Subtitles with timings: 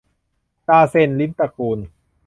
[0.67, 1.77] ราเชนทร์ ลิ้มตระกูล